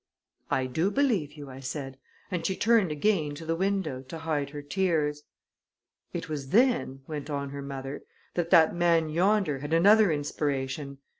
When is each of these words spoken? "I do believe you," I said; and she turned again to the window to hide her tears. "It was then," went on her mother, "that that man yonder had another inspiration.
"I 0.49 0.65
do 0.65 0.89
believe 0.89 1.33
you," 1.33 1.51
I 1.51 1.59
said; 1.59 1.99
and 2.31 2.43
she 2.43 2.55
turned 2.55 2.91
again 2.91 3.35
to 3.35 3.45
the 3.45 3.55
window 3.55 4.01
to 4.01 4.17
hide 4.17 4.49
her 4.49 4.63
tears. 4.63 5.21
"It 6.11 6.27
was 6.27 6.49
then," 6.49 7.03
went 7.05 7.29
on 7.29 7.51
her 7.51 7.61
mother, 7.61 8.01
"that 8.33 8.49
that 8.49 8.73
man 8.73 9.09
yonder 9.09 9.59
had 9.59 9.73
another 9.73 10.11
inspiration. 10.11 10.97